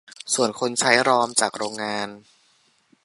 [0.33, 2.07] ส่วนคนใช้รอมจากโรงงาน